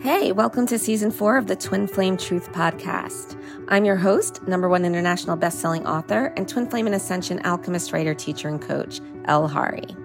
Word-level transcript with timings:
Hey, 0.00 0.30
welcome 0.30 0.64
to 0.68 0.78
season 0.78 1.10
four 1.10 1.36
of 1.36 1.48
the 1.48 1.56
Twin 1.56 1.88
Flame 1.88 2.16
Truth 2.16 2.52
Podcast. 2.52 3.36
I'm 3.66 3.84
your 3.84 3.96
host, 3.96 4.46
number 4.46 4.68
one 4.68 4.84
international 4.84 5.36
best-selling 5.36 5.84
author, 5.88 6.32
and 6.36 6.48
Twin 6.48 6.70
Flame 6.70 6.86
and 6.86 6.94
Ascension 6.94 7.40
alchemist, 7.44 7.92
writer, 7.92 8.14
teacher, 8.14 8.48
and 8.48 8.62
coach, 8.62 9.00
Elle 9.24 9.48
Hari. 9.48 9.96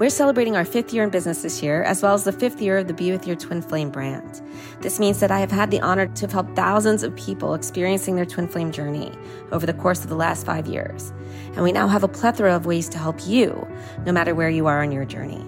We're 0.00 0.10
celebrating 0.10 0.56
our 0.56 0.64
fifth 0.64 0.92
year 0.92 1.04
in 1.04 1.10
business 1.10 1.42
this 1.42 1.62
year, 1.62 1.84
as 1.84 2.02
well 2.02 2.12
as 2.12 2.24
the 2.24 2.32
fifth 2.32 2.60
year 2.60 2.78
of 2.78 2.88
the 2.88 2.92
Be 2.92 3.12
With 3.12 3.24
Your 3.24 3.36
Twin 3.36 3.62
Flame 3.62 3.90
brand. 3.90 4.42
This 4.80 4.98
means 4.98 5.20
that 5.20 5.30
I 5.30 5.38
have 5.38 5.52
had 5.52 5.70
the 5.70 5.80
honor 5.80 6.08
to 6.08 6.26
help 6.26 6.56
thousands 6.56 7.04
of 7.04 7.14
people 7.14 7.54
experiencing 7.54 8.16
their 8.16 8.26
twin 8.26 8.48
flame 8.48 8.72
journey 8.72 9.16
over 9.52 9.64
the 9.64 9.74
course 9.74 10.02
of 10.02 10.08
the 10.08 10.16
last 10.16 10.44
five 10.44 10.66
years. 10.66 11.12
And 11.54 11.62
we 11.62 11.70
now 11.70 11.86
have 11.86 12.02
a 12.02 12.08
plethora 12.08 12.56
of 12.56 12.66
ways 12.66 12.88
to 12.88 12.98
help 12.98 13.24
you, 13.24 13.64
no 14.04 14.10
matter 14.10 14.34
where 14.34 14.50
you 14.50 14.66
are 14.66 14.82
on 14.82 14.90
your 14.90 15.04
journey. 15.04 15.44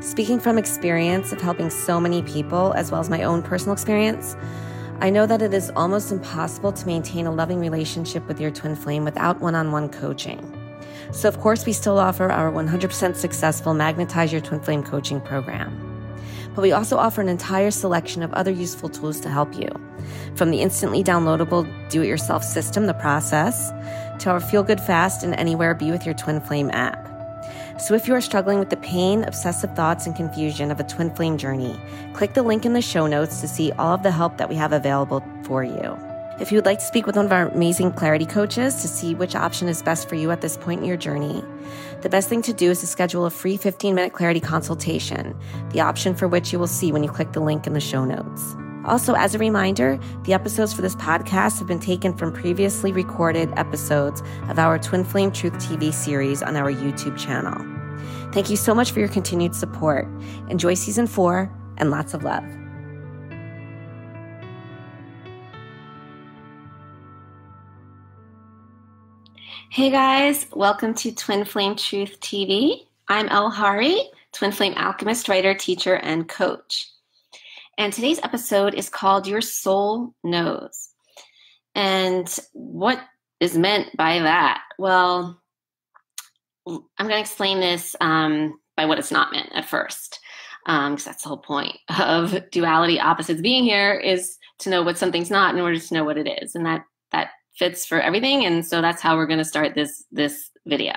Speaking 0.00 0.38
from 0.38 0.58
experience 0.58 1.32
of 1.32 1.40
helping 1.40 1.70
so 1.70 1.98
many 1.98 2.22
people, 2.22 2.74
as 2.74 2.90
well 2.90 3.00
as 3.00 3.08
my 3.08 3.22
own 3.22 3.42
personal 3.42 3.72
experience, 3.72 4.36
I 5.00 5.08
know 5.08 5.26
that 5.26 5.40
it 5.40 5.54
is 5.54 5.70
almost 5.74 6.12
impossible 6.12 6.72
to 6.72 6.86
maintain 6.86 7.26
a 7.26 7.32
loving 7.32 7.60
relationship 7.60 8.26
with 8.28 8.38
your 8.38 8.50
twin 8.50 8.76
flame 8.76 9.04
without 9.04 9.40
one 9.40 9.54
on 9.54 9.72
one 9.72 9.88
coaching. 9.88 10.52
So, 11.12 11.28
of 11.28 11.40
course, 11.40 11.64
we 11.64 11.72
still 11.72 11.98
offer 11.98 12.30
our 12.30 12.52
100% 12.52 13.16
successful 13.16 13.72
Magnetize 13.72 14.32
Your 14.32 14.42
Twin 14.42 14.60
Flame 14.60 14.82
coaching 14.82 15.20
program. 15.20 15.82
But 16.54 16.62
we 16.62 16.72
also 16.72 16.98
offer 16.98 17.22
an 17.22 17.28
entire 17.28 17.70
selection 17.70 18.22
of 18.22 18.32
other 18.34 18.50
useful 18.50 18.90
tools 18.90 19.18
to 19.20 19.30
help 19.30 19.54
you. 19.54 19.68
From 20.34 20.50
the 20.50 20.60
instantly 20.60 21.02
downloadable 21.02 21.66
do 21.88 22.02
it 22.02 22.06
yourself 22.06 22.44
system, 22.44 22.86
the 22.86 22.94
process, 22.94 23.70
to 24.20 24.30
our 24.30 24.40
Feel 24.40 24.62
Good 24.62 24.80
Fast 24.80 25.22
and 25.22 25.34
Anywhere 25.34 25.74
Be 25.74 25.90
With 25.90 26.04
Your 26.04 26.14
Twin 26.14 26.40
Flame 26.40 26.70
app. 26.72 27.05
So 27.78 27.94
if 27.94 28.08
you 28.08 28.14
are 28.14 28.22
struggling 28.22 28.58
with 28.58 28.70
the 28.70 28.78
pain, 28.78 29.22
obsessive 29.24 29.74
thoughts, 29.76 30.06
and 30.06 30.16
confusion 30.16 30.70
of 30.70 30.80
a 30.80 30.84
twin 30.84 31.14
flame 31.14 31.36
journey, 31.36 31.78
click 32.14 32.32
the 32.32 32.42
link 32.42 32.64
in 32.64 32.72
the 32.72 32.80
show 32.80 33.06
notes 33.06 33.42
to 33.42 33.48
see 33.48 33.70
all 33.72 33.94
of 33.94 34.02
the 34.02 34.10
help 34.10 34.38
that 34.38 34.48
we 34.48 34.54
have 34.54 34.72
available 34.72 35.22
for 35.44 35.62
you. 35.62 35.96
If 36.40 36.50
you 36.50 36.56
would 36.56 36.64
like 36.64 36.78
to 36.78 36.84
speak 36.84 37.06
with 37.06 37.16
one 37.16 37.26
of 37.26 37.32
our 37.32 37.48
amazing 37.48 37.92
clarity 37.92 38.24
coaches 38.24 38.80
to 38.82 38.88
see 38.88 39.14
which 39.14 39.34
option 39.34 39.68
is 39.68 39.82
best 39.82 40.08
for 40.08 40.14
you 40.14 40.30
at 40.30 40.40
this 40.40 40.56
point 40.56 40.80
in 40.80 40.86
your 40.86 40.96
journey, 40.96 41.44
the 42.00 42.08
best 42.08 42.30
thing 42.30 42.40
to 42.42 42.52
do 42.54 42.70
is 42.70 42.80
to 42.80 42.86
schedule 42.86 43.26
a 43.26 43.30
free 43.30 43.58
15 43.58 43.94
minute 43.94 44.14
clarity 44.14 44.40
consultation, 44.40 45.38
the 45.70 45.80
option 45.80 46.14
for 46.14 46.28
which 46.28 46.52
you 46.52 46.58
will 46.58 46.66
see 46.66 46.92
when 46.92 47.02
you 47.02 47.10
click 47.10 47.32
the 47.32 47.40
link 47.40 47.66
in 47.66 47.74
the 47.74 47.80
show 47.80 48.06
notes. 48.06 48.56
Also, 48.86 49.14
as 49.14 49.34
a 49.34 49.38
reminder, 49.38 49.98
the 50.22 50.32
episodes 50.32 50.72
for 50.72 50.80
this 50.80 50.94
podcast 50.94 51.58
have 51.58 51.66
been 51.66 51.80
taken 51.80 52.16
from 52.16 52.32
previously 52.32 52.92
recorded 52.92 53.52
episodes 53.56 54.22
of 54.48 54.60
our 54.60 54.78
Twin 54.78 55.02
Flame 55.02 55.32
Truth 55.32 55.54
TV 55.54 55.92
series 55.92 56.40
on 56.40 56.54
our 56.54 56.72
YouTube 56.72 57.18
channel. 57.18 57.66
Thank 58.32 58.48
you 58.48 58.56
so 58.56 58.74
much 58.74 58.92
for 58.92 59.00
your 59.00 59.08
continued 59.08 59.56
support. 59.56 60.06
Enjoy 60.50 60.74
season 60.74 61.08
four 61.08 61.50
and 61.78 61.90
lots 61.90 62.14
of 62.14 62.22
love. 62.22 62.44
Hey 69.68 69.90
guys, 69.90 70.46
welcome 70.54 70.94
to 70.94 71.12
Twin 71.12 71.44
Flame 71.44 71.74
Truth 71.74 72.20
TV. 72.20 72.86
I'm 73.08 73.28
Elle 73.28 73.50
Hari, 73.50 74.00
Twin 74.32 74.52
Flame 74.52 74.74
alchemist, 74.76 75.28
writer, 75.28 75.54
teacher, 75.54 75.96
and 75.96 76.28
coach. 76.28 76.92
And 77.78 77.92
today's 77.92 78.20
episode 78.22 78.72
is 78.72 78.88
called 78.88 79.26
Your 79.26 79.42
Soul 79.42 80.14
Knows. 80.24 80.88
And 81.74 82.26
what 82.54 82.98
is 83.38 83.56
meant 83.56 83.94
by 83.98 84.20
that? 84.20 84.62
Well, 84.78 85.42
I'm 86.66 86.80
going 86.98 87.10
to 87.10 87.20
explain 87.20 87.60
this 87.60 87.94
um, 88.00 88.58
by 88.78 88.86
what 88.86 88.98
it's 88.98 89.12
not 89.12 89.30
meant 89.30 89.50
at 89.54 89.66
first, 89.66 90.18
because 90.64 90.86
um, 90.86 90.96
that's 91.04 91.22
the 91.22 91.28
whole 91.28 91.36
point 91.36 91.76
of 91.98 92.50
duality 92.50 92.98
opposites 92.98 93.42
being 93.42 93.64
here 93.64 93.92
is 93.92 94.38
to 94.60 94.70
know 94.70 94.82
what 94.82 94.96
something's 94.96 95.30
not 95.30 95.54
in 95.54 95.60
order 95.60 95.78
to 95.78 95.94
know 95.94 96.04
what 96.04 96.16
it 96.16 96.28
is, 96.42 96.54
and 96.54 96.64
that 96.64 96.82
that 97.12 97.28
fits 97.58 97.84
for 97.84 98.00
everything. 98.00 98.46
And 98.46 98.64
so 98.64 98.80
that's 98.80 99.02
how 99.02 99.16
we're 99.16 99.26
going 99.26 99.38
to 99.38 99.44
start 99.44 99.74
this 99.74 100.02
this 100.10 100.50
video. 100.64 100.94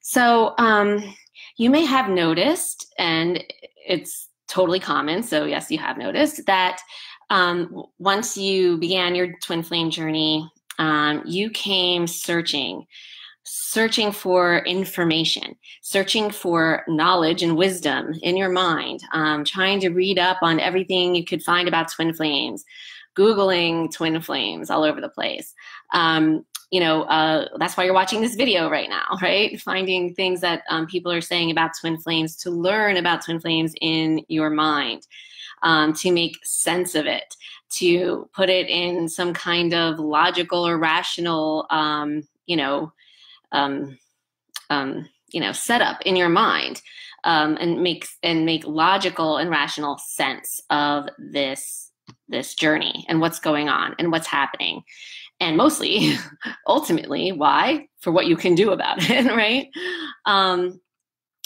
So 0.00 0.54
um, 0.56 1.14
you 1.58 1.68
may 1.68 1.84
have 1.84 2.08
noticed, 2.08 2.86
and 2.98 3.44
it's 3.86 4.28
totally 4.48 4.80
common. 4.80 5.22
So, 5.22 5.44
yes, 5.44 5.70
you 5.70 5.78
have 5.78 5.98
noticed 5.98 6.44
that 6.46 6.80
um, 7.30 7.84
once 7.98 8.36
you 8.36 8.78
began 8.78 9.14
your 9.14 9.34
twin 9.42 9.62
flame 9.62 9.90
journey, 9.90 10.50
um, 10.78 11.22
you 11.26 11.50
came 11.50 12.06
searching, 12.06 12.86
searching 13.44 14.12
for 14.12 14.58
information, 14.64 15.56
searching 15.82 16.30
for 16.30 16.84
knowledge 16.88 17.42
and 17.42 17.56
wisdom 17.56 18.14
in 18.22 18.36
your 18.36 18.48
mind, 18.48 19.00
um, 19.12 19.44
trying 19.44 19.80
to 19.80 19.90
read 19.90 20.18
up 20.18 20.38
on 20.42 20.60
everything 20.60 21.14
you 21.14 21.24
could 21.24 21.42
find 21.42 21.68
about 21.68 21.90
twin 21.90 22.14
flames, 22.14 22.64
Googling 23.16 23.92
twin 23.92 24.20
flames 24.20 24.70
all 24.70 24.84
over 24.84 25.00
the 25.00 25.08
place. 25.08 25.52
Um, 25.92 26.46
you 26.70 26.80
know, 26.80 27.02
uh, 27.04 27.48
that's 27.58 27.76
why 27.76 27.84
you're 27.84 27.94
watching 27.94 28.20
this 28.20 28.34
video 28.34 28.68
right 28.68 28.90
now, 28.90 29.18
right? 29.22 29.58
Finding 29.60 30.14
things 30.14 30.40
that 30.42 30.62
um, 30.68 30.86
people 30.86 31.10
are 31.10 31.20
saying 31.20 31.50
about 31.50 31.70
twin 31.78 31.96
flames 31.96 32.36
to 32.36 32.50
learn 32.50 32.96
about 32.96 33.24
twin 33.24 33.40
flames 33.40 33.74
in 33.80 34.22
your 34.28 34.50
mind, 34.50 35.06
um, 35.62 35.94
to 35.94 36.12
make 36.12 36.36
sense 36.44 36.94
of 36.94 37.06
it, 37.06 37.36
to 37.70 38.28
put 38.34 38.50
it 38.50 38.68
in 38.68 39.08
some 39.08 39.32
kind 39.32 39.72
of 39.72 39.98
logical 39.98 40.66
or 40.66 40.78
rational, 40.78 41.66
um, 41.70 42.22
you 42.46 42.56
know, 42.56 42.92
um, 43.52 43.98
um, 44.68 45.08
you 45.30 45.40
know, 45.40 45.52
setup 45.52 46.02
in 46.02 46.16
your 46.16 46.28
mind, 46.28 46.82
um, 47.24 47.56
and 47.60 47.82
make 47.82 48.06
and 48.22 48.44
make 48.44 48.66
logical 48.66 49.38
and 49.38 49.50
rational 49.50 49.98
sense 49.98 50.60
of 50.70 51.08
this 51.18 51.90
this 52.28 52.54
journey 52.54 53.04
and 53.08 53.20
what's 53.20 53.38
going 53.38 53.68
on 53.68 53.94
and 53.98 54.12
what's 54.12 54.26
happening 54.26 54.82
and 55.40 55.56
mostly 55.56 56.14
ultimately 56.66 57.32
why? 57.32 57.88
For 58.00 58.12
what 58.12 58.26
you 58.26 58.36
can 58.36 58.54
do 58.54 58.70
about 58.70 58.98
it 59.10 59.26
right? 59.26 59.68
Um, 60.24 60.80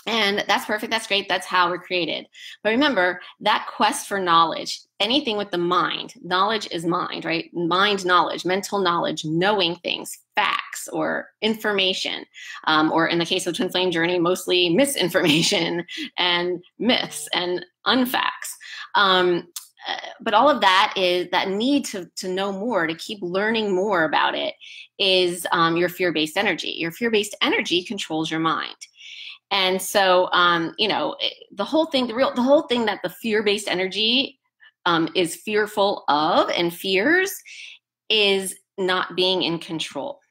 and 0.04 0.44
that's 0.48 0.64
perfect 0.64 0.90
that's 0.90 1.06
great 1.06 1.28
that's 1.28 1.46
how 1.46 1.70
we're 1.70 1.78
created. 1.78 2.26
But 2.64 2.70
remember 2.70 3.20
that 3.40 3.68
quest 3.72 4.08
for 4.08 4.18
knowledge 4.18 4.80
anything 4.98 5.36
with 5.36 5.50
the 5.50 5.58
mind 5.58 6.14
knowledge 6.22 6.68
is 6.72 6.84
mind 6.84 7.24
right? 7.24 7.48
Mind 7.54 8.04
knowledge 8.04 8.44
mental 8.44 8.80
knowledge 8.80 9.24
knowing 9.24 9.76
things 9.76 10.18
facts 10.34 10.88
or 10.92 11.28
information. 11.40 12.24
Um, 12.66 12.90
or 12.90 13.06
in 13.06 13.18
the 13.18 13.26
case 13.26 13.46
of 13.46 13.54
twin 13.54 13.70
flame 13.70 13.90
journey 13.90 14.18
mostly 14.18 14.70
misinformation 14.70 15.84
and 16.18 16.62
myths 16.78 17.28
and 17.32 17.64
unfacts. 17.86 18.52
Um, 18.94 19.48
but 20.20 20.34
all 20.34 20.48
of 20.48 20.60
that 20.60 20.94
is 20.96 21.28
that 21.30 21.48
need 21.48 21.84
to, 21.86 22.08
to 22.16 22.28
know 22.28 22.52
more 22.52 22.86
to 22.86 22.94
keep 22.94 23.18
learning 23.20 23.74
more 23.74 24.04
about 24.04 24.34
it 24.34 24.54
is 24.98 25.46
um, 25.52 25.76
your 25.76 25.88
fear-based 25.88 26.36
energy. 26.36 26.74
Your 26.78 26.92
fear-based 26.92 27.36
energy 27.42 27.82
controls 27.84 28.30
your 28.30 28.40
mind. 28.40 28.76
And 29.50 29.80
so 29.80 30.30
um, 30.32 30.74
you 30.78 30.88
know 30.88 31.16
the 31.52 31.64
whole 31.64 31.86
thing 31.86 32.06
the 32.06 32.14
real 32.14 32.34
the 32.34 32.42
whole 32.42 32.62
thing 32.62 32.86
that 32.86 33.00
the 33.02 33.10
fear-based 33.10 33.68
energy 33.68 34.38
um, 34.86 35.08
is 35.14 35.36
fearful 35.36 36.04
of 36.08 36.50
and 36.50 36.72
fears 36.72 37.34
is 38.08 38.56
not 38.78 39.14
being 39.14 39.42
in 39.42 39.58
control 39.58 40.21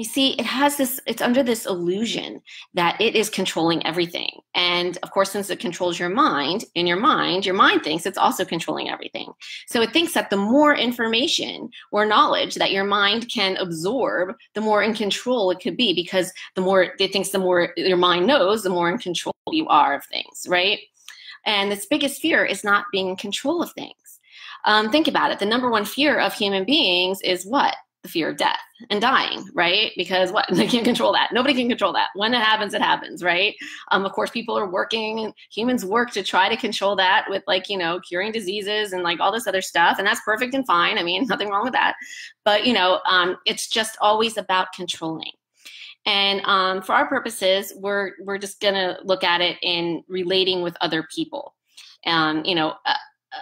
you 0.00 0.04
see, 0.04 0.30
it 0.38 0.46
has 0.46 0.78
this, 0.78 0.98
it's 1.06 1.20
under 1.20 1.42
this 1.42 1.66
illusion 1.66 2.40
that 2.72 2.98
it 2.98 3.14
is 3.14 3.28
controlling 3.28 3.84
everything. 3.84 4.30
And 4.54 4.96
of 5.02 5.10
course, 5.10 5.30
since 5.30 5.50
it 5.50 5.60
controls 5.60 5.98
your 5.98 6.08
mind, 6.08 6.64
in 6.74 6.86
your 6.86 6.96
mind, 6.96 7.44
your 7.44 7.54
mind 7.54 7.82
thinks 7.82 8.06
it's 8.06 8.16
also 8.16 8.46
controlling 8.46 8.88
everything. 8.88 9.30
So 9.66 9.82
it 9.82 9.92
thinks 9.92 10.14
that 10.14 10.30
the 10.30 10.38
more 10.38 10.74
information 10.74 11.68
or 11.92 12.06
knowledge 12.06 12.54
that 12.54 12.72
your 12.72 12.84
mind 12.84 13.30
can 13.30 13.58
absorb, 13.58 14.34
the 14.54 14.62
more 14.62 14.82
in 14.82 14.94
control 14.94 15.50
it 15.50 15.60
could 15.60 15.76
be 15.76 15.92
because 15.92 16.32
the 16.54 16.62
more 16.62 16.94
it 16.98 17.12
thinks 17.12 17.28
the 17.28 17.38
more 17.38 17.74
your 17.76 17.98
mind 17.98 18.26
knows, 18.26 18.62
the 18.62 18.70
more 18.70 18.88
in 18.88 18.96
control 18.96 19.34
you 19.52 19.68
are 19.68 19.94
of 19.94 20.04
things, 20.06 20.46
right? 20.48 20.78
And 21.44 21.70
its 21.70 21.84
biggest 21.84 22.22
fear 22.22 22.42
is 22.42 22.64
not 22.64 22.86
being 22.90 23.10
in 23.10 23.16
control 23.16 23.62
of 23.62 23.70
things. 23.72 23.92
Um, 24.64 24.90
think 24.90 25.08
about 25.08 25.30
it. 25.30 25.40
The 25.40 25.44
number 25.44 25.68
one 25.68 25.84
fear 25.84 26.18
of 26.18 26.32
human 26.32 26.64
beings 26.64 27.20
is 27.20 27.44
what? 27.44 27.76
The 28.02 28.08
fear 28.08 28.30
of 28.30 28.36
death 28.36 28.58
and 28.88 29.00
dying, 29.00 29.44
right? 29.54 29.92
Because 29.96 30.32
what 30.32 30.46
they 30.52 30.66
can't 30.66 30.84
control 30.84 31.12
that. 31.12 31.30
Nobody 31.32 31.54
can 31.54 31.68
control 31.68 31.92
that. 31.92 32.08
When 32.14 32.32
it 32.34 32.40
happens, 32.40 32.74
it 32.74 32.82
happens, 32.82 33.22
right? 33.22 33.54
Um, 33.90 34.04
of 34.04 34.12
course, 34.12 34.30
people 34.30 34.58
are 34.58 34.68
working. 34.68 35.32
Humans 35.52 35.84
work 35.84 36.10
to 36.12 36.22
try 36.22 36.48
to 36.48 36.56
control 36.56 36.96
that 36.96 37.26
with 37.28 37.42
like 37.46 37.68
you 37.68 37.76
know 37.78 38.00
curing 38.00 38.32
diseases 38.32 38.92
and 38.92 39.02
like 39.02 39.20
all 39.20 39.32
this 39.32 39.46
other 39.46 39.62
stuff, 39.62 39.98
and 39.98 40.06
that's 40.06 40.20
perfect 40.24 40.54
and 40.54 40.66
fine. 40.66 40.98
I 40.98 41.02
mean, 41.02 41.26
nothing 41.28 41.48
wrong 41.48 41.64
with 41.64 41.74
that. 41.74 41.94
But 42.44 42.66
you 42.66 42.72
know, 42.72 43.00
um, 43.08 43.36
it's 43.46 43.68
just 43.68 43.96
always 44.00 44.36
about 44.36 44.72
controlling. 44.74 45.32
And 46.06 46.40
um, 46.46 46.80
for 46.80 46.94
our 46.94 47.06
purposes, 47.06 47.72
we're 47.76 48.12
we're 48.20 48.38
just 48.38 48.60
gonna 48.60 48.98
look 49.04 49.22
at 49.22 49.40
it 49.40 49.58
in 49.62 50.02
relating 50.08 50.62
with 50.62 50.76
other 50.80 51.06
people. 51.14 51.54
Um, 52.06 52.44
you 52.44 52.54
know. 52.54 52.74
Uh, 52.86 52.94
uh, 53.32 53.38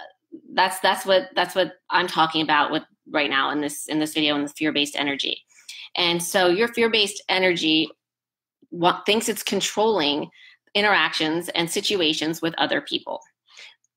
that's 0.52 0.78
that's 0.80 1.06
what 1.06 1.30
that's 1.34 1.54
what 1.54 1.74
I'm 1.88 2.06
talking 2.06 2.42
about 2.42 2.70
with 2.70 2.82
right 3.10 3.30
now 3.30 3.50
in 3.50 3.60
this 3.60 3.86
in 3.86 3.98
this 3.98 4.14
video 4.14 4.34
in 4.36 4.42
the 4.42 4.48
fear-based 4.48 4.96
energy. 4.96 5.44
And 5.96 6.22
so 6.22 6.48
your 6.48 6.68
fear-based 6.68 7.22
energy 7.28 7.90
what, 8.70 9.04
thinks 9.06 9.28
it's 9.28 9.42
controlling 9.42 10.28
interactions 10.74 11.48
and 11.50 11.70
situations 11.70 12.42
with 12.42 12.54
other 12.58 12.80
people. 12.80 13.20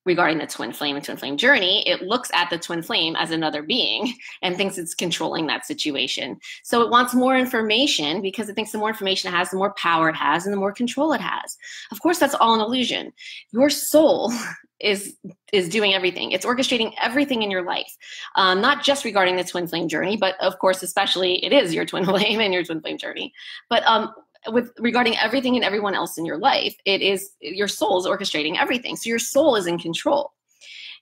regarding 0.03 0.39
the 0.39 0.47
twin 0.47 0.73
flame 0.73 0.95
and 0.95 1.05
twin 1.05 1.15
flame 1.15 1.37
journey, 1.37 1.87
it 1.87 2.01
looks 2.01 2.31
at 2.33 2.49
the 2.49 2.57
twin 2.57 2.81
flame 2.81 3.15
as 3.15 3.29
another 3.29 3.61
being 3.61 4.15
and 4.41 4.57
thinks 4.57 4.79
it's 4.79 4.95
controlling 4.95 5.45
that 5.45 5.63
situation. 5.63 6.39
So 6.63 6.81
it 6.81 6.89
wants 6.89 7.13
more 7.13 7.37
information 7.37 8.19
because 8.19 8.49
it 8.49 8.55
thinks 8.55 8.71
the 8.71 8.79
more 8.79 8.89
information 8.89 9.31
it 9.31 9.37
has, 9.37 9.51
the 9.51 9.57
more 9.57 9.73
power 9.75 10.09
it 10.09 10.15
has, 10.15 10.45
and 10.45 10.53
the 10.53 10.57
more 10.57 10.73
control 10.73 11.13
it 11.13 11.21
has. 11.21 11.55
Of 11.91 12.01
course, 12.01 12.17
that's 12.17 12.33
all 12.33 12.55
an 12.55 12.61
illusion. 12.61 13.13
Your 13.51 13.69
soul 13.69 14.33
is 14.83 15.15
is 15.53 15.69
doing 15.69 15.93
everything. 15.93 16.31
It's 16.31 16.45
orchestrating 16.45 16.93
everything 17.01 17.43
in 17.43 17.51
your 17.51 17.63
life, 17.63 17.95
um, 18.35 18.61
not 18.61 18.83
just 18.83 19.05
regarding 19.05 19.35
the 19.35 19.43
twin 19.43 19.67
flame 19.67 19.87
journey, 19.87 20.17
but 20.17 20.35
of 20.41 20.59
course, 20.59 20.83
especially 20.83 21.43
it 21.45 21.53
is 21.53 21.73
your 21.73 21.85
twin 21.85 22.05
flame 22.11 22.39
and 22.39 22.53
your 22.53 22.63
twin 22.63 22.81
flame 22.81 22.97
journey. 22.97 23.33
But 23.69 23.85
um, 23.85 24.13
with 24.51 24.71
regarding 24.79 25.17
everything 25.17 25.55
and 25.55 25.63
everyone 25.63 25.93
else 25.93 26.17
in 26.17 26.25
your 26.25 26.37
life 26.37 26.75
it 26.85 27.01
is 27.01 27.31
your 27.41 27.67
soul 27.67 27.99
is 27.99 28.07
orchestrating 28.07 28.57
everything. 28.57 28.95
So 28.95 29.09
your 29.09 29.19
soul 29.19 29.55
is 29.55 29.67
in 29.67 29.77
control. 29.77 30.33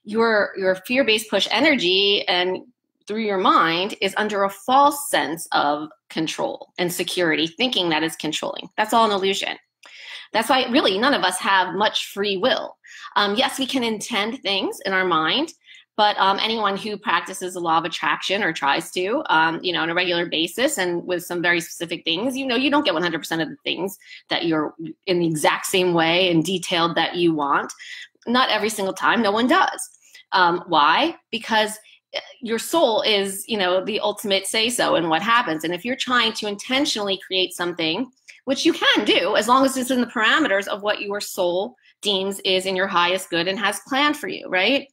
Your 0.03 0.53
your 0.57 0.75
fear-based 0.75 1.29
push 1.29 1.47
energy 1.51 2.27
and 2.27 2.59
through 3.07 3.23
your 3.23 3.37
mind 3.37 3.95
is 4.01 4.13
under 4.17 4.43
a 4.43 4.49
false 4.49 5.09
sense 5.09 5.47
of 5.51 5.89
control 6.09 6.73
and 6.77 6.93
security 6.93 7.47
thinking 7.47 7.89
that 7.89 8.03
is 8.03 8.15
controlling. 8.15 8.69
That's 8.77 8.93
all 8.93 9.05
an 9.05 9.11
illusion 9.11 9.57
that's 10.33 10.49
why 10.49 10.65
really 10.69 10.97
none 10.97 11.13
of 11.13 11.23
us 11.23 11.39
have 11.39 11.75
much 11.75 12.07
free 12.07 12.37
will 12.37 12.77
um, 13.15 13.35
yes 13.35 13.59
we 13.59 13.65
can 13.65 13.83
intend 13.83 14.39
things 14.41 14.79
in 14.85 14.93
our 14.93 15.05
mind 15.05 15.53
but 15.99 16.17
um, 16.17 16.39
anyone 16.41 16.77
who 16.77 16.97
practices 16.97 17.55
the 17.55 17.59
law 17.59 17.77
of 17.77 17.83
attraction 17.83 18.41
or 18.41 18.53
tries 18.53 18.89
to, 18.91 19.21
um, 19.29 19.59
you 19.61 19.73
know, 19.73 19.81
on 19.81 19.89
a 19.89 19.93
regular 19.93 20.25
basis 20.25 20.77
and 20.77 21.05
with 21.05 21.25
some 21.25 21.41
very 21.41 21.59
specific 21.59 22.05
things, 22.05 22.37
you 22.37 22.45
know, 22.45 22.55
you 22.55 22.71
don't 22.71 22.85
get 22.85 22.93
100% 22.93 23.15
of 23.41 23.49
the 23.49 23.57
things 23.65 23.97
that 24.29 24.45
you're 24.45 24.73
in 25.07 25.19
the 25.19 25.27
exact 25.27 25.65
same 25.65 25.93
way 25.93 26.31
and 26.31 26.45
detailed 26.45 26.95
that 26.95 27.17
you 27.17 27.33
want. 27.33 27.73
Not 28.25 28.49
every 28.49 28.69
single 28.69 28.93
time. 28.93 29.21
No 29.21 29.33
one 29.33 29.47
does. 29.47 29.89
Um, 30.31 30.63
why? 30.67 31.17
Because 31.31 31.77
eh, 32.13 32.21
your 32.39 32.59
soul 32.59 33.01
is, 33.01 33.43
you 33.49 33.57
know, 33.57 33.83
the 33.83 33.99
ultimate 33.99 34.47
say 34.47 34.69
so 34.69 34.95
in 34.95 35.09
what 35.09 35.21
happens. 35.21 35.65
And 35.65 35.73
if 35.73 35.83
you're 35.83 35.97
trying 35.97 36.31
to 36.31 36.47
intentionally 36.47 37.19
create 37.27 37.51
something, 37.51 38.09
which 38.45 38.65
you 38.65 38.73
can 38.73 39.05
do 39.05 39.35
as 39.35 39.47
long 39.47 39.65
as 39.65 39.77
it's 39.77 39.91
in 39.91 40.01
the 40.01 40.07
parameters 40.07 40.67
of 40.67 40.81
what 40.81 41.01
your 41.01 41.21
soul 41.21 41.75
deems 42.01 42.39
is 42.41 42.65
in 42.65 42.75
your 42.75 42.87
highest 42.87 43.29
good 43.29 43.47
and 43.47 43.59
has 43.59 43.81
planned 43.87 44.17
for 44.17 44.27
you, 44.27 44.47
right? 44.49 44.87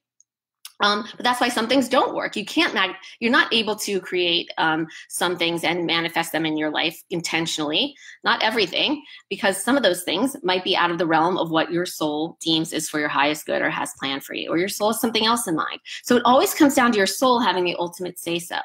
Um, 0.81 1.06
but 1.16 1.25
that's 1.25 1.40
why 1.40 1.48
some 1.48 1.69
things 1.69 1.88
don't 1.88 2.14
work. 2.14 2.37
You 2.37 2.44
can't 2.44 2.75
mag- 2.75 2.96
you're 3.19 3.31
not 3.31 3.52
able 3.52 3.76
to 3.76 3.98
create 4.00 4.50
um, 4.58 4.87
some 5.08 5.38
things 5.38 5.64
and 5.64 5.87
manifest 5.87 6.32
them 6.32 6.44
in 6.44 6.56
your 6.56 6.70
life 6.70 7.02
intentionally. 7.10 7.94
Not 8.25 8.43
everything, 8.43 9.02
because 9.31 9.62
some 9.62 9.76
of 9.76 9.82
those 9.82 10.02
things 10.02 10.37
might 10.42 10.64
be 10.64 10.76
out 10.76 10.90
of 10.90 10.99
the 10.99 11.06
realm 11.06 11.38
of 11.38 11.50
what 11.50 11.72
your 11.72 11.87
soul 11.87 12.37
deems 12.40 12.72
is 12.72 12.90
for 12.90 13.00
your 13.00 13.08
highest 13.08 13.46
good 13.46 13.62
or 13.62 13.70
has 13.70 13.94
planned 13.99 14.25
for 14.25 14.34
you, 14.34 14.50
or 14.50 14.58
your 14.58 14.69
soul 14.69 14.92
has 14.92 15.00
something 15.00 15.25
else 15.25 15.49
in 15.49 15.56
mind. 15.56 15.81
So 16.02 16.16
it 16.16 16.22
always 16.26 16.52
comes 16.52 16.75
down 16.75 16.92
to 16.92 16.99
your 16.99 17.06
soul 17.06 17.40
having 17.40 17.64
the 17.64 17.76
ultimate 17.78 18.19
say 18.19 18.38
so. 18.38 18.58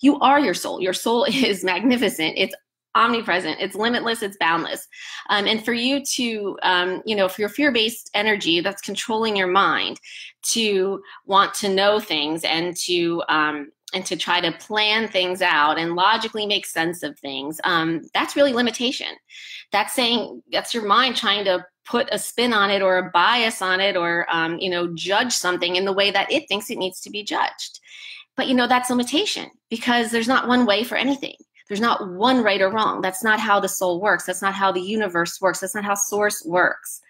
You 0.00 0.18
are 0.20 0.40
your 0.40 0.54
soul. 0.54 0.80
Your 0.80 0.92
soul 0.92 1.24
is 1.28 1.62
magnificent. 1.62 2.34
It's 2.36 2.54
omnipresent. 2.94 3.60
It's 3.60 3.74
limitless 3.74 4.22
it's 4.22 4.36
boundless. 4.38 4.86
Um, 5.30 5.46
and 5.46 5.64
for 5.64 5.72
you 5.72 6.04
to 6.04 6.58
um, 6.62 7.02
you 7.04 7.16
know 7.16 7.28
for 7.28 7.40
your 7.42 7.48
fear-based 7.48 8.10
energy 8.14 8.60
that's 8.60 8.82
controlling 8.82 9.36
your 9.36 9.46
mind 9.46 10.00
to 10.42 11.02
want 11.26 11.54
to 11.54 11.68
know 11.68 12.00
things 12.00 12.44
and 12.44 12.76
to 12.78 13.22
um, 13.28 13.70
and 13.92 14.04
to 14.06 14.16
try 14.16 14.40
to 14.40 14.52
plan 14.52 15.08
things 15.08 15.40
out 15.40 15.78
and 15.78 15.94
logically 15.94 16.46
make 16.46 16.66
sense 16.66 17.02
of 17.02 17.18
things 17.18 17.60
um, 17.64 18.02
that's 18.12 18.36
really 18.36 18.52
limitation. 18.52 19.08
That's 19.72 19.94
saying 19.94 20.42
that's 20.52 20.74
your 20.74 20.86
mind 20.86 21.16
trying 21.16 21.44
to 21.44 21.64
put 21.84 22.08
a 22.10 22.18
spin 22.18 22.52
on 22.52 22.70
it 22.70 22.80
or 22.80 22.96
a 22.96 23.10
bias 23.10 23.60
on 23.60 23.78
it 23.80 23.96
or 23.96 24.26
um, 24.30 24.58
you 24.58 24.70
know 24.70 24.94
judge 24.94 25.32
something 25.32 25.76
in 25.76 25.84
the 25.84 25.92
way 25.92 26.10
that 26.10 26.30
it 26.30 26.48
thinks 26.48 26.70
it 26.70 26.78
needs 26.78 27.00
to 27.02 27.10
be 27.10 27.22
judged. 27.22 27.80
But 28.36 28.48
you 28.48 28.54
know 28.54 28.66
that's 28.66 28.90
limitation 28.90 29.50
because 29.70 30.10
there's 30.10 30.28
not 30.28 30.48
one 30.48 30.66
way 30.66 30.84
for 30.84 30.96
anything 30.96 31.36
there's 31.68 31.80
not 31.80 32.10
one 32.12 32.42
right 32.42 32.60
or 32.60 32.70
wrong. 32.70 33.00
That's 33.00 33.24
not 33.24 33.40
how 33.40 33.60
the 33.60 33.68
soul 33.68 34.00
works. 34.00 34.26
That's 34.26 34.42
not 34.42 34.54
how 34.54 34.70
the 34.70 34.80
universe 34.80 35.40
works. 35.40 35.60
That's 35.60 35.74
not 35.74 35.84
how 35.84 35.94
source 35.94 36.44
works. 36.44 37.00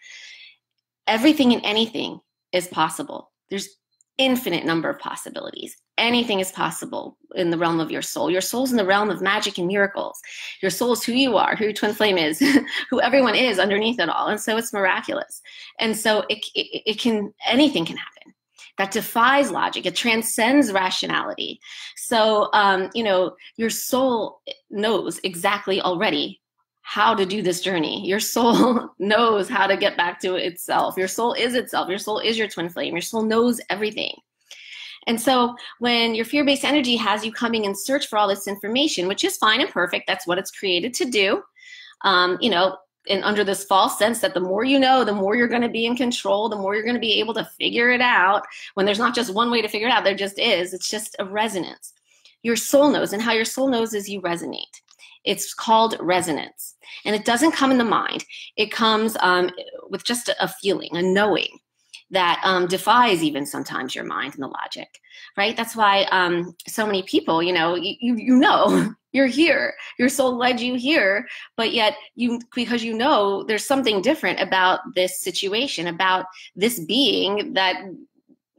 Everything 1.07 1.53
and 1.53 1.65
anything 1.65 2.21
is 2.53 2.69
possible. 2.69 3.33
There's 3.51 3.69
infinite 4.17 4.65
number 4.65 4.89
of 4.89 4.99
possibilities. 4.99 5.77
Anything 5.99 6.41
is 6.41 6.53
possible 6.53 7.19
in 7.35 7.51
the 7.51 7.59
realm 7.59 7.81
of 7.81 7.91
your 7.91 8.03
soul. 8.03 8.31
Your 8.31 8.41
soul's 8.41 8.71
in 8.71 8.77
the 8.77 8.87
realm 8.87 9.11
of 9.11 9.21
magic 9.21 9.59
and 9.59 9.67
miracles. 9.67 10.21
Your 10.63 10.71
soul 10.71 10.93
is 10.93 11.03
who 11.03 11.13
you 11.13 11.37
are, 11.37 11.57
who 11.57 11.65
your 11.65 11.73
twin 11.73 11.95
flame 11.95 12.17
is, 12.17 12.41
who 12.91 13.01
everyone 13.01 13.35
is 13.35 13.59
underneath 13.59 13.99
it 13.99 14.09
all. 14.09 14.29
And 14.29 14.41
so 14.41 14.57
it's 14.57 14.73
miraculous. 14.73 15.43
And 15.81 15.97
so 15.97 16.25
it, 16.29 16.45
it, 16.55 16.83
it 16.87 16.99
can, 17.01 17.35
anything 17.47 17.85
can 17.85 17.97
happen 17.97 18.34
that 18.79 18.91
defies 18.91 19.51
logic. 19.51 19.87
It 19.87 19.97
transcends 19.97 20.73
rationality. 20.73 21.61
So, 21.97 22.49
um, 22.53 22.91
you 22.95 23.05
know, 23.05 23.37
your 23.57 23.71
soul 23.71 24.41
knows 24.71 25.21
exactly 25.23 25.81
already 25.81 26.41
how 26.83 27.15
to 27.15 27.25
do 27.25 27.41
this 27.41 27.61
journey. 27.61 28.07
Your 28.07 28.21
soul 28.21 28.91
knows 28.99 29.49
how 29.49 29.67
to 29.67 29.77
get 29.77 29.97
back 29.97 30.21
to 30.21 30.35
itself. 30.35 30.97
Your 30.97 31.09
soul 31.09 31.33
is 31.33 31.55
itself. 31.55 31.89
Your 31.89 31.99
soul 31.99 32.19
is 32.19 32.37
your 32.37 32.49
twin 32.49 32.69
flame. 32.69 32.95
Your 32.95 33.03
soul 33.03 33.23
knows 33.23 33.61
everything. 33.71 34.15
And 35.07 35.21
so 35.21 35.55
when 35.79 36.15
your 36.15 36.25
fear 36.25 36.45
based 36.45 36.65
energy 36.65 36.97
has 36.97 37.25
you 37.25 37.33
coming 37.33 37.65
in 37.65 37.75
search 37.75 38.07
for 38.07 38.19
all 38.19 38.29
this 38.29 38.49
information, 38.49 39.09
which 39.09 39.25
is 39.25 39.37
fine 39.37 39.61
and 39.61 39.71
perfect, 39.71 40.07
that's 40.07 40.27
what 40.27 40.39
it's 40.39 40.51
created 40.51 40.95
to 40.95 41.05
do. 41.05 41.43
Um, 42.03 42.39
you 42.41 42.51
know, 42.51 42.77
and 43.09 43.23
under 43.25 43.45
this 43.45 43.65
false 43.65 43.99
sense 43.99 44.21
that 44.21 44.35
the 44.35 44.41
more 44.41 44.65
you 44.65 44.79
know, 44.79 45.05
the 45.05 45.13
more 45.13 45.37
you're 45.37 45.49
going 45.49 45.63
to 45.63 45.69
be 45.69 45.87
in 45.87 45.97
control, 45.97 46.49
the 46.49 46.57
more 46.57 46.75
you're 46.75 46.85
going 46.85 46.95
to 46.95 47.01
be 47.01 47.21
able 47.21 47.35
to 47.35 47.45
figure 47.59 47.91
it 47.91 48.01
out. 48.01 48.45
When 48.75 48.87
there's 48.87 48.99
not 48.99 49.15
just 49.15 49.35
one 49.35 49.51
way 49.51 49.63
to 49.63 49.69
figure 49.69 49.89
it 49.89 49.93
out, 49.93 50.05
there 50.05 50.15
just 50.15 50.39
is. 50.39 50.73
It's 50.73 50.89
just 50.89 51.17
a 51.19 51.25
resonance. 51.25 51.93
Your 52.43 52.57
soul 52.57 52.91
knows, 52.91 53.13
and 53.13 53.23
how 53.23 53.33
your 53.33 53.45
soul 53.45 53.69
knows 53.69 53.95
is 53.95 54.09
you 54.09 54.21
resonate. 54.23 54.81
It's 55.25 55.55
called 55.55 55.97
resonance. 56.01 56.77
And 57.05 57.17
it 57.17 57.25
doesn't 57.25 57.53
come 57.53 57.71
in 57.71 57.79
the 57.79 57.85
mind, 57.85 58.25
it 58.57 58.71
comes 58.71 59.17
um, 59.21 59.51
with 59.89 60.05
just 60.05 60.29
a, 60.29 60.49
feeling, 60.49 60.91
a 60.93 61.03
knowing 61.03 61.59
that 62.11 62.41
um, 62.45 62.67
defies 62.67 63.23
even 63.23 63.47
sometimes 63.47 63.95
your 63.95 64.05
mind 64.05 64.35
and 64.35 64.43
the 64.43 64.49
logic 64.49 64.89
right 65.37 65.57
that's 65.57 65.75
why 65.75 66.05
um, 66.13 66.55
so 66.67 66.87
many 66.87 67.03
people 67.03 67.43
you 67.43 67.53
know 67.53 67.75
you, 67.75 67.97
you 68.01 68.37
know 68.37 68.93
you're 69.15 69.27
here. 69.27 69.75
Your 69.99 70.09
soul 70.11 70.37
led 70.37 70.61
you 70.61 70.75
here. 70.75 71.27
But 71.57 71.73
yet 71.73 71.95
you 72.17 72.41
because 72.55 72.85
you 72.85 72.93
know 72.93 73.45
there's 73.45 73.65
something 73.65 74.03
different 74.03 74.41
about 74.41 74.81
this 74.95 75.21
situation 75.21 75.87
about 75.87 76.27
this 76.55 76.81
being 76.81 77.55
that 77.55 77.77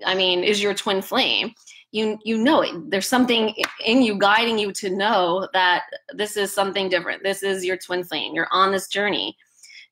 i 0.06 0.16
mean 0.16 0.44
is 0.44 0.64
your 0.64 0.74
twin 0.74 1.02
flame. 1.02 1.54
You 1.92 2.18
you 2.24 2.38
know 2.38 2.62
it. 2.62 2.90
There's 2.90 3.08
something 3.08 3.54
in 3.86 4.02
you 4.02 4.18
guiding 4.18 4.58
you 4.58 4.72
to 4.74 4.90
know 4.90 5.48
that 5.54 5.84
this 6.14 6.36
is 6.38 6.52
something 6.52 6.90
different. 6.90 7.24
This 7.24 7.44
is 7.44 7.64
your 7.64 7.78
twin 7.78 8.04
flame. 8.04 8.34
You're 8.34 8.48
on 8.52 8.72
this 8.72 8.88
journey. 8.88 9.38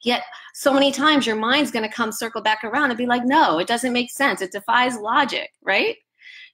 Yet 0.01 0.23
so 0.53 0.73
many 0.73 0.91
times 0.91 1.25
your 1.27 1.37
mind's 1.37 1.71
going 1.71 1.87
to 1.87 1.95
come 1.95 2.11
circle 2.11 2.41
back 2.41 2.63
around 2.63 2.89
and 2.91 2.97
be 2.97 3.05
like 3.05 3.25
no 3.25 3.59
it 3.59 3.67
doesn't 3.67 3.93
make 3.93 4.11
sense. 4.11 4.41
It 4.41 4.53
defies 4.53 4.97
logic 4.97 5.51
right? 5.61 5.97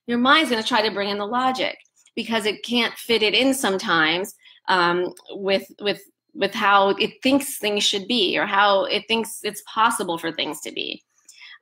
Your 0.08 0.18
mind's 0.18 0.50
going 0.50 0.62
to 0.62 0.68
try 0.68 0.82
to 0.82 0.94
bring 0.94 1.10
in 1.10 1.20
the 1.20 1.26
logic 1.28 1.78
because 2.16 2.46
it 2.46 2.64
can't 2.64 2.94
fit 2.96 3.24
it 3.24 3.34
in 3.34 3.54
sometimes 3.54 4.36
um, 4.68 5.14
with 5.32 5.66
with 5.82 6.02
with 6.34 6.54
how 6.54 6.90
it 6.90 7.22
thinks 7.24 7.58
things 7.58 7.84
should 7.84 8.08
be 8.08 8.38
or 8.38 8.46
how 8.46 8.86
it 8.86 9.04
thinks 9.08 9.40
it's 9.44 9.64
possible 9.66 10.18
for 10.18 10.32
things 10.32 10.62
to 10.62 10.72
be. 10.72 11.04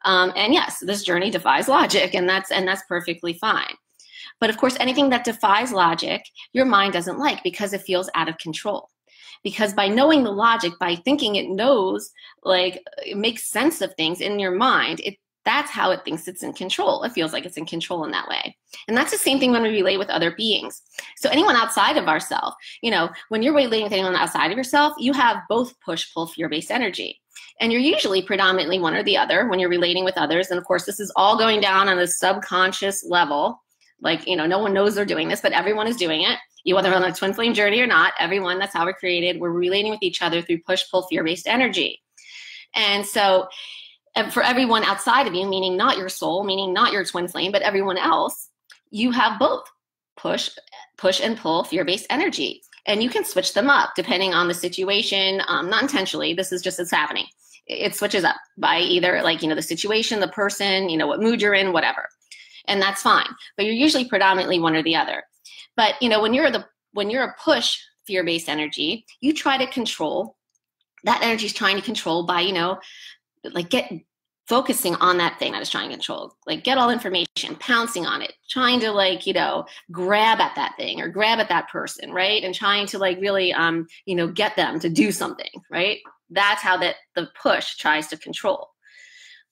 Um, 0.06 0.32
and 0.36 0.54
yes, 0.54 0.80
this 0.80 1.04
journey 1.04 1.32
defies 1.32 1.68
logic, 1.68 2.14
and 2.14 2.30
that's 2.30 2.52
and 2.52 2.68
that's 2.68 2.84
perfectly 2.88 3.34
fine. 3.34 3.74
But 4.40 4.50
of 4.50 4.58
course, 4.58 4.78
anything 4.80 5.10
that 5.10 5.24
defies 5.24 5.72
logic, 5.72 6.24
your 6.54 6.66
mind 6.66 6.94
doesn't 6.94 7.20
like 7.20 7.42
because 7.44 7.74
it 7.74 7.82
feels 7.82 8.10
out 8.14 8.30
of 8.30 8.38
control. 8.38 8.90
Because 9.44 9.74
by 9.74 9.88
knowing 9.88 10.24
the 10.24 10.32
logic, 10.32 10.74
by 10.80 10.96
thinking 10.96 11.36
it 11.36 11.50
knows, 11.50 12.12
like 12.44 12.84
it 13.06 13.18
makes 13.18 13.50
sense 13.50 13.82
of 13.82 13.94
things 13.96 14.22
in 14.22 14.40
your 14.40 14.52
mind, 14.52 15.00
it 15.04 15.16
that's 15.48 15.72
how 15.72 15.92
it 15.92 16.04
thinks 16.04 16.28
it's 16.28 16.44
in 16.44 16.54
control. 16.54 17.04
It 17.04 17.14
feels 17.14 17.34
like 17.34 17.46
it's 17.46 17.58
in 17.58 17.66
control 17.66 18.04
in 18.04 18.12
that 18.12 18.28
way. 18.28 18.56
And 18.88 18.98
that's 18.98 19.12
the 19.12 19.18
same 19.18 19.40
thing 19.40 19.52
when 19.52 19.64
we 19.64 19.70
relate 19.70 19.98
with 19.98 20.10
other 20.10 20.36
beings. 20.36 20.82
So 21.16 21.30
anyone 21.30 21.56
outside 21.56 21.98
of 21.98 22.08
ourselves, 22.08 22.56
you 22.82 22.92
know, 22.92 23.10
when 23.30 23.42
you're 23.42 23.56
relating 23.56 23.84
with 23.84 23.94
anyone 23.94 24.16
outside 24.16 24.52
of 24.52 24.58
yourself, 24.58 24.94
you 25.00 25.14
have 25.14 25.38
both 25.48 25.74
push, 25.80 26.14
pull, 26.14 26.28
fear-based 26.28 26.70
energy. 26.70 27.22
And 27.62 27.72
you're 27.72 27.82
usually 27.82 28.22
predominantly 28.22 28.80
one 28.80 28.94
or 28.94 29.04
the 29.04 29.18
other 29.18 29.48
when 29.48 29.60
you're 29.60 29.70
relating 29.70 30.04
with 30.04 30.18
others. 30.18 30.50
And 30.50 30.60
of 30.60 30.66
course, 30.66 30.86
this 30.86 31.00
is 31.00 31.12
all 31.16 31.38
going 31.38 31.62
down 31.62 31.88
on 31.88 31.98
a 32.00 32.08
subconscious 32.08 33.06
level. 33.06 33.64
Like, 34.02 34.28
you 34.28 34.36
know, 34.36 34.46
no 34.46 34.60
one 34.60 34.74
knows 34.74 34.96
they're 34.96 35.06
doing 35.06 35.28
this, 35.28 35.42
but 35.42 35.54
everyone 35.54 35.88
is 35.88 35.96
doing 35.96 36.22
it. 36.22 36.38
You 36.64 36.76
whether 36.76 36.94
on 36.94 37.04
a 37.04 37.14
twin 37.14 37.34
flame 37.34 37.54
journey 37.54 37.80
or 37.80 37.88
not, 37.88 38.14
everyone, 38.20 38.60
that's 38.60 38.74
how 38.74 38.86
we're 38.86 38.94
created. 38.94 39.40
We're 39.40 39.52
relating 39.52 39.92
with 39.92 40.04
each 40.04 40.22
other 40.22 40.42
through 40.42 40.62
push, 40.64 40.84
pull, 40.92 41.08
fear-based 41.08 41.48
energy. 41.48 42.02
And 42.76 43.06
so 43.06 43.48
for 44.32 44.44
everyone 44.44 44.84
outside 44.84 45.28
of 45.28 45.34
you, 45.34 45.48
meaning 45.48 45.78
not 45.78 45.98
your 45.98 46.10
soul, 46.10 46.44
meaning 46.44 46.74
not 46.74 46.92
your 46.92 47.06
twin 47.06 47.28
flame, 47.28 47.52
but 47.52 47.62
everyone 47.62 47.98
else, 47.98 48.50
you 48.90 49.12
have 49.12 49.40
both 49.40 49.64
push, 50.16 50.50
push 50.98 51.22
and 51.22 51.38
pull 51.38 51.64
fear-based 51.64 52.08
energy. 52.10 52.62
And 52.86 53.04
you 53.04 53.10
can 53.10 53.26
switch 53.26 53.54
them 53.54 53.70
up 53.70 53.92
depending 53.96 54.34
on 54.34 54.48
the 54.48 54.54
situation, 54.54 55.42
um, 55.48 55.70
not 55.70 55.84
intentionally, 55.84 56.34
this 56.34 56.52
is 56.52 56.62
just 56.62 56.80
it's 56.80 56.92
happening. 56.92 57.26
it 57.68 57.96
switches 57.96 58.24
up 58.24 58.38
by 58.58 58.80
either 58.80 59.22
like 59.22 59.42
you 59.42 59.50
know 59.50 59.56
the 59.56 59.62
situation 59.62 60.20
the 60.20 60.28
person 60.30 60.90
you 60.90 60.98
know 60.98 61.08
what 61.08 61.20
mood 61.20 61.42
you're 61.42 61.54
in 61.54 61.74
whatever 61.74 62.08
and 62.68 62.82
that's 62.82 63.02
fine 63.02 63.28
but 63.56 63.66
you're 63.66 63.76
usually 63.76 64.08
predominantly 64.08 64.60
one 64.60 64.76
or 64.76 64.84
the 64.84 64.96
other 64.96 65.24
but 65.76 65.96
you 66.02 66.10
know 66.10 66.22
when 66.22 66.34
you're 66.34 66.52
the 66.52 66.66
when 66.94 67.10
you're 67.10 67.24
a 67.24 67.36
push 67.44 67.78
fear-based 68.06 68.50
energy 68.50 69.06
you 69.20 69.34
try 69.34 69.58
to 69.58 69.68
control 69.68 70.38
that 71.04 71.22
energy 71.22 71.46
is 71.46 71.54
trying 71.54 71.76
to 71.76 71.82
control 71.82 72.26
by 72.26 72.40
you 72.40 72.54
know 72.54 72.80
like 73.54 73.70
get 73.70 73.92
focusing 74.48 74.96
on 74.96 75.18
that 75.18 75.38
thing 75.40 75.52
that 75.52 75.62
is 75.62 75.70
trying 75.70 75.90
to 75.90 75.96
control 75.96 76.34
like 76.46 76.64
get 76.64 76.78
all 76.78 76.90
information 76.90 77.56
pouncing 77.60 78.06
on 78.06 78.22
it 78.22 78.34
trying 78.50 78.80
to 78.80 78.92
like 78.92 79.28
you 79.28 79.34
know 79.34 79.66
grab 79.92 80.40
at 80.40 80.56
that 80.56 80.74
thing 80.78 81.02
or 81.02 81.10
grab 81.10 81.40
at 81.40 81.50
that 81.50 81.68
person 81.70 82.12
right? 82.12 82.44
And 82.44 82.56
trying 82.56 82.88
to 82.88 82.98
like 82.98 83.20
really 83.20 83.54
um 83.54 83.88
you 84.06 84.16
know 84.16 84.28
get 84.28 84.56
them 84.56 84.80
to 84.80 84.90
do 84.90 85.12
something 85.12 85.50
right? 85.70 86.00
That's 86.30 86.62
how 86.62 86.78
that 86.78 86.96
the 87.16 87.30
push 87.42 87.76
tries 87.76 88.08
to 88.08 88.18
control. 88.18 88.70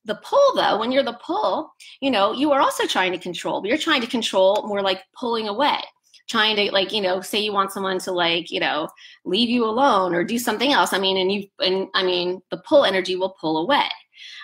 The 0.05 0.15
pull 0.15 0.55
though 0.55 0.79
when 0.79 0.91
you're 0.91 1.03
the 1.03 1.19
pull 1.25 1.73
you 1.99 2.11
know 2.11 2.31
you 2.31 2.51
are 2.51 2.61
also 2.61 2.85
trying 2.85 3.11
to 3.11 3.17
control 3.17 3.61
but 3.61 3.67
you're 3.67 3.77
trying 3.77 4.01
to 4.01 4.07
control 4.07 4.65
more 4.67 4.81
like 4.81 5.01
pulling 5.17 5.47
away 5.47 5.79
trying 6.27 6.55
to 6.55 6.71
like 6.71 6.91
you 6.91 7.01
know 7.01 7.21
say 7.21 7.39
you 7.39 7.53
want 7.53 7.71
someone 7.71 7.99
to 7.99 8.11
like 8.11 8.51
you 8.51 8.59
know 8.59 8.87
leave 9.23 9.49
you 9.49 9.65
alone 9.65 10.13
or 10.13 10.23
do 10.23 10.39
something 10.39 10.71
else. 10.71 10.93
I 10.93 10.99
mean 10.99 11.17
and 11.17 11.31
you 11.31 11.47
and 11.59 11.87
i 11.93 12.03
mean 12.03 12.41
the 12.51 12.57
pull 12.57 12.85
energy 12.85 13.15
will 13.15 13.35
pull 13.39 13.57
away 13.57 13.87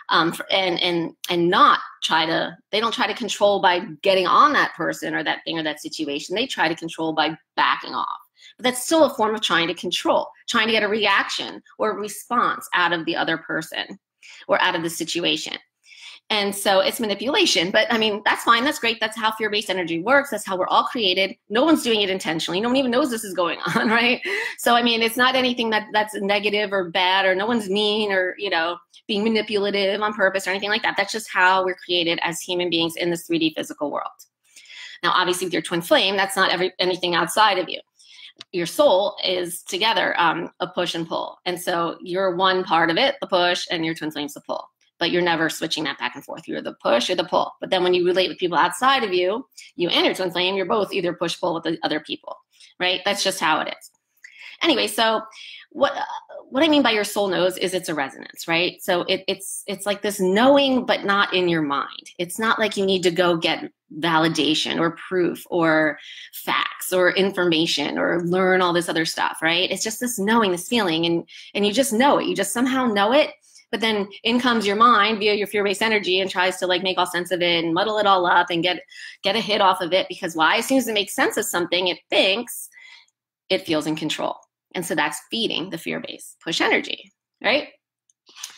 um, 0.09 0.35
and 0.51 0.79
and 0.81 1.13
and 1.29 1.49
not 1.49 1.79
try 2.03 2.25
to 2.25 2.55
they 2.71 2.79
don't 2.79 2.93
try 2.93 3.07
to 3.07 3.13
control 3.13 3.61
by 3.61 3.79
getting 4.01 4.27
on 4.27 4.53
that 4.53 4.73
person 4.75 5.15
or 5.15 5.23
that 5.23 5.39
thing 5.45 5.57
or 5.57 5.63
that 5.63 5.81
situation. 5.81 6.35
They 6.35 6.47
try 6.47 6.67
to 6.67 6.75
control 6.75 7.13
by 7.13 7.35
backing 7.55 7.93
off. 7.93 8.19
But 8.57 8.65
that's 8.65 8.85
still 8.85 9.05
a 9.05 9.13
form 9.15 9.33
of 9.33 9.41
trying 9.41 9.67
to 9.67 9.73
control 9.73 10.27
trying 10.49 10.67
to 10.67 10.73
get 10.73 10.83
a 10.83 10.87
reaction 10.87 11.61
or 11.77 11.91
a 11.91 11.95
response 11.95 12.67
out 12.73 12.93
of 12.93 13.05
the 13.05 13.15
other 13.15 13.37
person 13.37 13.99
or 14.47 14.61
out 14.61 14.75
of 14.75 14.83
the 14.83 14.89
situation 14.89 15.53
and 16.31 16.55
so 16.55 16.79
it's 16.79 17.01
manipulation. 17.01 17.71
But 17.71 17.91
I 17.91 17.97
mean, 17.97 18.21
that's 18.23 18.43
fine. 18.43 18.63
That's 18.63 18.79
great. 18.79 19.01
That's 19.01 19.17
how 19.17 19.33
fear 19.33 19.49
based 19.49 19.69
energy 19.69 19.99
works. 20.01 20.29
That's 20.29 20.45
how 20.45 20.55
we're 20.57 20.67
all 20.67 20.85
created. 20.85 21.35
No 21.49 21.65
one's 21.65 21.83
doing 21.83 22.01
it 22.01 22.09
intentionally. 22.09 22.61
No 22.61 22.69
one 22.69 22.77
even 22.77 22.89
knows 22.89 23.11
this 23.11 23.25
is 23.25 23.33
going 23.33 23.59
on, 23.75 23.89
right? 23.89 24.21
So, 24.57 24.73
I 24.73 24.81
mean, 24.81 25.01
it's 25.01 25.17
not 25.17 25.35
anything 25.35 25.69
that 25.71 25.87
that's 25.91 26.15
negative 26.15 26.71
or 26.71 26.89
bad 26.89 27.25
or 27.25 27.35
no 27.35 27.45
one's 27.45 27.69
mean 27.69 28.13
or, 28.13 28.33
you 28.37 28.49
know, 28.49 28.77
being 29.07 29.25
manipulative 29.25 30.01
on 30.01 30.13
purpose 30.13 30.47
or 30.47 30.51
anything 30.51 30.69
like 30.69 30.83
that. 30.83 30.95
That's 30.95 31.11
just 31.11 31.29
how 31.29 31.65
we're 31.65 31.75
created 31.75 32.17
as 32.23 32.39
human 32.39 32.69
beings 32.69 32.95
in 32.95 33.09
this 33.09 33.27
3D 33.27 33.53
physical 33.53 33.91
world. 33.91 34.07
Now, 35.03 35.11
obviously, 35.13 35.47
with 35.47 35.53
your 35.53 35.61
twin 35.61 35.81
flame, 35.81 36.15
that's 36.15 36.37
not 36.37 36.49
every, 36.49 36.71
anything 36.79 37.13
outside 37.13 37.57
of 37.57 37.67
you 37.67 37.81
your 38.53 38.65
soul 38.65 39.17
is 39.23 39.61
together 39.63 40.19
um, 40.19 40.49
a 40.61 40.67
push 40.67 40.95
and 40.95 41.07
pull 41.07 41.37
and 41.45 41.61
so 41.61 41.95
you're 42.01 42.35
one 42.35 42.63
part 42.63 42.89
of 42.89 42.97
it 42.97 43.15
the 43.21 43.27
push 43.27 43.67
and 43.69 43.85
your 43.85 43.93
twin 43.93 44.09
flame's 44.09 44.33
the 44.33 44.41
pull 44.41 44.70
but 45.01 45.09
you're 45.09 45.21
never 45.23 45.49
switching 45.49 45.83
that 45.83 45.97
back 45.97 46.13
and 46.13 46.23
forth. 46.23 46.47
You're 46.47 46.61
the 46.61 46.75
push 46.75 47.09
or 47.09 47.15
the 47.15 47.23
pull. 47.23 47.51
But 47.59 47.71
then 47.71 47.83
when 47.83 47.95
you 47.95 48.05
relate 48.05 48.29
with 48.29 48.37
people 48.37 48.57
outside 48.57 49.03
of 49.03 49.11
you, 49.11 49.47
you 49.75 49.89
and 49.89 50.05
your 50.05 50.13
twin 50.13 50.29
flame, 50.29 50.55
you're 50.55 50.67
both 50.67 50.93
either 50.93 51.11
push 51.11 51.37
pull 51.39 51.55
with 51.55 51.63
the 51.63 51.79
other 51.81 51.99
people, 51.99 52.37
right? 52.79 53.01
That's 53.03 53.23
just 53.23 53.39
how 53.39 53.61
it 53.61 53.67
is. 53.67 53.89
Anyway, 54.61 54.85
so 54.85 55.23
what 55.71 55.93
what 56.49 56.63
I 56.63 56.67
mean 56.67 56.83
by 56.83 56.91
your 56.91 57.03
soul 57.03 57.29
knows 57.29 57.57
is 57.57 57.73
it's 57.73 57.89
a 57.89 57.95
resonance, 57.95 58.47
right? 58.47 58.79
So 58.79 59.01
it, 59.03 59.23
it's 59.27 59.63
it's 59.65 59.87
like 59.87 60.03
this 60.03 60.19
knowing, 60.19 60.85
but 60.85 61.03
not 61.03 61.33
in 61.33 61.49
your 61.49 61.63
mind. 61.63 62.11
It's 62.19 62.37
not 62.37 62.59
like 62.59 62.77
you 62.77 62.85
need 62.85 63.01
to 63.03 63.11
go 63.11 63.37
get 63.37 63.71
validation 63.99 64.79
or 64.79 64.91
proof 64.91 65.43
or 65.49 65.97
facts 66.33 66.93
or 66.93 67.11
information 67.11 67.97
or 67.97 68.21
learn 68.23 68.61
all 68.61 68.73
this 68.73 68.87
other 68.87 69.05
stuff, 69.05 69.39
right? 69.41 69.71
It's 69.71 69.83
just 69.83 69.99
this 69.99 70.19
knowing, 70.19 70.51
this 70.51 70.67
feeling, 70.67 71.07
and 71.07 71.27
and 71.55 71.65
you 71.65 71.73
just 71.73 71.91
know 71.91 72.19
it. 72.19 72.27
You 72.27 72.35
just 72.35 72.53
somehow 72.53 72.85
know 72.85 73.13
it, 73.13 73.31
but 73.71 73.81
then 73.81 74.07
in 74.23 74.39
comes 74.39 74.67
your 74.67 74.75
mind 74.75 75.19
via 75.19 75.33
your 75.33 75.47
fear-based 75.47 75.81
energy 75.81 76.19
and 76.19 76.29
tries 76.29 76.57
to 76.57 76.67
like 76.67 76.83
make 76.83 76.97
all 76.97 77.07
sense 77.07 77.31
of 77.31 77.41
it 77.41 77.63
and 77.63 77.73
muddle 77.73 77.97
it 77.97 78.05
all 78.05 78.25
up 78.25 78.49
and 78.49 78.63
get 78.63 78.81
get 79.23 79.35
a 79.35 79.39
hit 79.39 79.61
off 79.61 79.81
of 79.81 79.93
it 79.93 80.07
because 80.09 80.35
why? 80.35 80.57
As 80.57 80.65
soon 80.65 80.77
as 80.77 80.87
it 80.87 80.93
makes 80.93 81.15
sense 81.15 81.37
of 81.37 81.45
something 81.45 81.87
it 81.87 81.99
thinks 82.09 82.69
it 83.49 83.65
feels 83.65 83.87
in 83.87 83.95
control. 83.95 84.35
And 84.73 84.85
so 84.85 84.95
that's 84.95 85.21
feeding 85.29 85.69
the 85.69 85.77
fear-based 85.77 86.37
push 86.43 86.61
energy 86.61 87.11
right? 87.41 87.69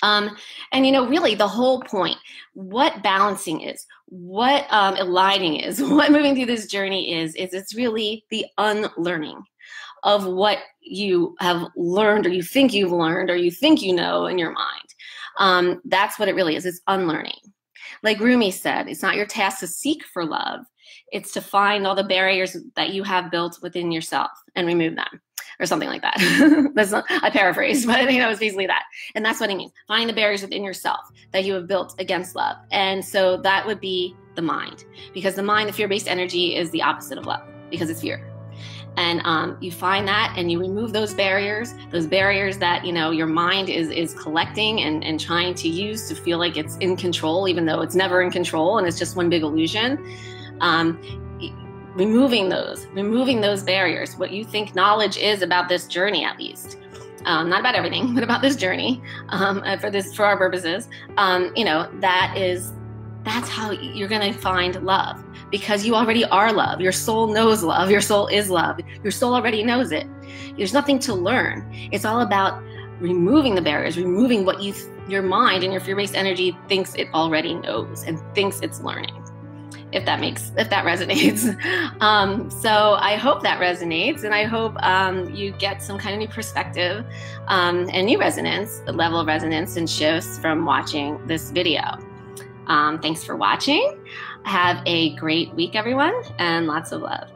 Um, 0.03 0.35
and 0.71 0.85
you 0.85 0.91
know 0.91 1.07
really 1.07 1.33
the 1.33 1.47
whole 1.47 1.81
point 1.81 2.17
what 2.53 3.01
balancing 3.01 3.61
is 3.61 3.85
what 4.07 4.67
um, 4.69 4.95
aligning 4.97 5.55
is 5.55 5.81
what 5.83 6.11
moving 6.11 6.35
through 6.35 6.45
this 6.47 6.67
journey 6.67 7.13
is 7.13 7.35
is 7.35 7.53
it's 7.53 7.75
really 7.75 8.25
the 8.29 8.45
unlearning 8.57 9.41
of 10.03 10.25
what 10.25 10.59
you 10.81 11.35
have 11.39 11.67
learned 11.77 12.25
or 12.25 12.29
you 12.29 12.43
think 12.43 12.73
you've 12.73 12.91
learned 12.91 13.29
or 13.29 13.37
you 13.37 13.49
think 13.49 13.81
you 13.81 13.93
know 13.93 14.25
in 14.25 14.37
your 14.37 14.51
mind 14.51 14.92
um, 15.37 15.81
that's 15.85 16.19
what 16.19 16.27
it 16.27 16.35
really 16.35 16.55
is. 16.55 16.65
It's 16.65 16.81
unlearning. 16.87 17.33
Like 18.01 18.19
Rumi 18.19 18.51
said, 18.51 18.87
it's 18.87 19.01
not 19.01 19.15
your 19.15 19.25
task 19.25 19.59
to 19.59 19.67
seek 19.67 20.03
for 20.05 20.25
love. 20.25 20.61
It's 21.11 21.31
to 21.33 21.41
find 21.41 21.85
all 21.85 21.95
the 21.95 22.03
barriers 22.03 22.57
that 22.75 22.89
you 22.89 23.03
have 23.03 23.31
built 23.31 23.59
within 23.61 23.91
yourself 23.91 24.31
and 24.55 24.67
remove 24.67 24.95
them, 24.95 25.21
or 25.59 25.65
something 25.65 25.89
like 25.89 26.01
that. 26.01 26.71
that's 26.75 26.91
not, 26.91 27.05
I 27.09 27.29
paraphrased, 27.29 27.85
but 27.87 28.11
you 28.11 28.19
know, 28.19 28.29
it's 28.29 28.39
basically 28.39 28.67
that. 28.67 28.83
And 29.15 29.23
that's 29.23 29.39
what 29.39 29.49
it 29.49 29.57
means. 29.57 29.71
Find 29.87 30.09
the 30.09 30.13
barriers 30.13 30.41
within 30.41 30.63
yourself 30.63 31.01
that 31.31 31.45
you 31.45 31.53
have 31.53 31.67
built 31.67 31.95
against 31.99 32.35
love. 32.35 32.57
And 32.71 33.03
so 33.03 33.37
that 33.37 33.65
would 33.65 33.79
be 33.79 34.15
the 34.35 34.41
mind, 34.41 34.85
because 35.13 35.35
the 35.35 35.43
mind, 35.43 35.69
the 35.69 35.73
fear-based 35.73 36.07
energy, 36.07 36.55
is 36.55 36.71
the 36.71 36.81
opposite 36.81 37.17
of 37.17 37.25
love 37.25 37.47
because 37.69 37.89
it's 37.89 38.01
fear 38.01 38.32
and 38.97 39.21
um, 39.25 39.57
you 39.59 39.71
find 39.71 40.07
that 40.07 40.33
and 40.37 40.51
you 40.51 40.59
remove 40.59 40.93
those 40.93 41.13
barriers 41.13 41.73
those 41.91 42.05
barriers 42.05 42.57
that 42.57 42.85
you 42.85 42.91
know 42.91 43.11
your 43.11 43.27
mind 43.27 43.69
is 43.69 43.89
is 43.89 44.13
collecting 44.13 44.81
and, 44.81 45.03
and 45.03 45.19
trying 45.19 45.53
to 45.55 45.67
use 45.67 46.07
to 46.07 46.15
feel 46.15 46.37
like 46.37 46.57
it's 46.57 46.77
in 46.77 46.95
control 46.95 47.47
even 47.47 47.65
though 47.65 47.81
it's 47.81 47.95
never 47.95 48.21
in 48.21 48.31
control 48.31 48.77
and 48.77 48.87
it's 48.87 48.99
just 48.99 49.15
one 49.15 49.29
big 49.29 49.43
illusion. 49.43 50.03
Um, 50.61 50.99
removing 51.95 52.49
those 52.49 52.87
removing 52.87 53.41
those 53.41 53.63
barriers 53.63 54.15
what 54.17 54.31
you 54.31 54.43
think 54.43 54.73
knowledge 54.73 55.17
is 55.17 55.41
about 55.41 55.69
this 55.69 55.87
journey 55.87 56.23
at 56.23 56.37
least. 56.37 56.77
Um, 57.25 57.49
not 57.49 57.61
about 57.61 57.75
everything 57.75 58.13
but 58.15 58.23
about 58.23 58.41
this 58.41 58.55
journey 58.55 59.01
um, 59.29 59.61
uh, 59.65 59.77
for 59.77 59.89
this 59.89 60.15
for 60.15 60.25
our 60.25 60.37
purposes. 60.37 60.89
Um, 61.17 61.51
you 61.55 61.65
know 61.65 61.89
that 61.99 62.35
is 62.37 62.73
that's 63.23 63.47
how 63.47 63.71
you're 63.71 64.09
going 64.09 64.33
to 64.33 64.37
find 64.37 64.83
love 64.83 65.23
because 65.53 65.85
you 65.85 65.93
already 65.93 66.25
are 66.25 66.51
love. 66.51 66.81
Your 66.81 66.91
soul 66.91 67.27
knows 67.27 67.61
love. 67.61 67.91
Your 67.91 68.01
soul 68.01 68.25
is 68.25 68.49
love. 68.49 68.79
Your 69.03 69.11
soul 69.11 69.35
already 69.35 69.61
knows 69.61 69.91
it. 69.91 70.07
There's 70.57 70.73
nothing 70.73 70.97
to 71.01 71.13
learn. 71.13 71.71
It's 71.91 72.05
all 72.05 72.21
about 72.21 72.63
removing 72.99 73.53
the 73.53 73.61
barriers, 73.61 73.95
removing 73.95 74.45
what 74.45 74.63
you, 74.63 74.73
your 75.07 75.21
mind 75.21 75.63
and 75.63 75.71
your 75.71 75.79
fear-based 75.79 76.15
energy 76.15 76.57
thinks 76.67 76.95
it 76.95 77.07
already 77.13 77.53
knows 77.53 78.03
and 78.03 78.19
thinks 78.33 78.61
it's 78.61 78.81
learning. 78.81 79.13
If 79.91 80.05
that 80.05 80.19
makes, 80.19 80.51
if 80.57 80.71
that 80.71 80.85
resonates. 80.91 81.45
Um, 82.01 82.49
so 82.49 82.95
I 82.99 83.15
hope 83.15 83.43
that 83.43 83.61
resonates, 83.61 84.23
and 84.23 84.33
I 84.33 84.45
hope 84.45 84.75
um, 84.81 85.29
you 85.35 85.51
get 85.51 85.83
some 85.83 85.99
kind 85.99 86.15
of 86.15 86.19
new 86.19 86.33
perspective 86.33 87.05
um, 87.47 87.87
and 87.93 88.07
new 88.07 88.19
resonance, 88.19 88.81
level 88.87 89.19
of 89.19 89.27
resonance 89.27 89.77
and 89.77 89.87
shifts 89.87 90.39
from 90.39 90.65
watching 90.65 91.23
this 91.27 91.51
video. 91.51 91.99
Um, 92.67 92.99
thanks 92.99 93.23
for 93.23 93.35
watching. 93.35 93.99
Have 94.45 94.83
a 94.85 95.15
great 95.15 95.53
week, 95.53 95.75
everyone, 95.75 96.13
and 96.37 96.67
lots 96.67 96.91
of 96.91 97.01
love. 97.01 97.32